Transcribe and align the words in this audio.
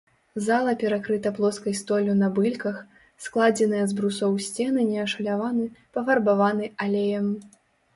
Зала 0.43 0.71
перакрыта 0.83 1.31
плоскай 1.39 1.75
столлю 1.81 2.15
на 2.23 2.31
бэльках, 2.41 2.81
складзеныя 3.27 3.83
з 3.95 4.01
брусоў 4.03 4.33
сцены 4.49 4.91
не 4.93 4.99
ашаляваны, 5.07 5.71
пафарбаваны 5.97 6.77
алеем. 6.87 7.35